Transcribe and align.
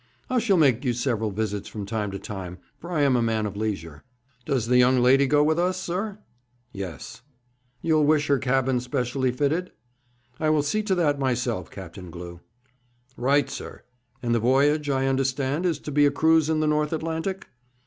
I 0.31 0.39
shall 0.39 0.57
make 0.57 0.83
you 0.83 0.93
several 0.93 1.29
visits 1.29 1.67
from 1.69 1.85
time 1.85 2.09
to 2.09 2.17
time, 2.17 2.57
for 2.79 2.91
I 2.91 3.03
am 3.03 3.15
a 3.15 3.21
man 3.21 3.45
of 3.45 3.55
leisure.' 3.55 4.03
'Does 4.47 4.65
the 4.65 4.79
young 4.79 4.97
lady 4.99 5.27
go 5.27 5.43
with 5.43 5.59
us, 5.59 5.79
sir?' 5.79 6.17
'Yes.' 6.73 7.21
'You'll 7.83 8.05
wish 8.05 8.25
her 8.25 8.39
cabin 8.39 8.79
specially 8.79 9.31
fitted?' 9.31 9.71
'I 10.39 10.49
will 10.49 10.63
see 10.63 10.81
to 10.81 10.95
that 10.95 11.19
myself, 11.19 11.69
Captain 11.69 12.09
Glew.' 12.09 12.39
'Right, 13.15 13.47
sir. 13.47 13.83
And 14.23 14.33
the 14.33 14.39
voyage, 14.39 14.89
I 14.89 15.05
understand, 15.05 15.67
is 15.67 15.77
to 15.81 15.91
be 15.91 16.07
a 16.07 16.09
cruise 16.09 16.49
in 16.49 16.61
the 16.61 16.67
North 16.67 16.93
Atlantic?' 16.93 17.49